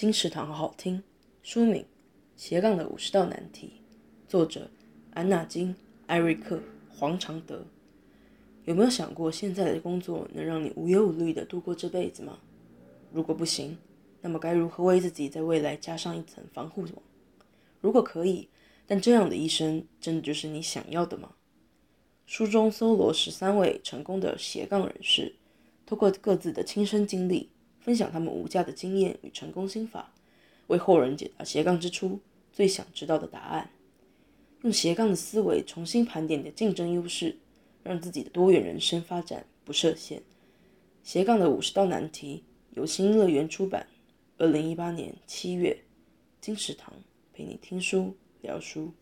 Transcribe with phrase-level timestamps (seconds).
[0.00, 1.02] 金石堂好好听。
[1.42, 1.82] 书名
[2.34, 3.82] 《斜杠的五十道难题》，
[4.30, 4.70] 作者
[5.12, 5.74] 安娜金·
[6.06, 6.56] 艾瑞克·
[6.88, 7.66] 黄长德。
[8.64, 12.38] 有没有想过，现在的工作能让你无忧无虑地度过这辈子吗？
[13.12, 13.76] 如果不行，
[14.22, 16.92] 那么该如何为自己在未来加上一层防护网？
[17.82, 18.48] 如果可以，
[18.86, 21.32] 但这样的一生真的就是你想要的吗？
[22.24, 25.34] 书中搜罗十三位成功的斜杠人士，
[25.84, 27.50] 透过各自的亲身经历，
[27.80, 30.12] 分享他们无价的经验与成功心法，
[30.68, 32.20] 为后人解答斜杠之初
[32.52, 33.70] 最想知道的答案。
[34.62, 37.36] 用斜杠的思维重新盘点你的竞争优势，
[37.82, 40.22] 让自己的多元人生发展不设限。
[41.02, 43.86] 斜杠的五十道难题由新乐园出版，
[44.36, 45.78] 二零一八年七月。
[46.40, 46.92] 金石堂
[47.32, 48.92] 陪你听书聊书。